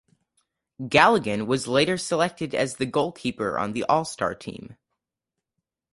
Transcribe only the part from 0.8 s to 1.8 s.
Galligan was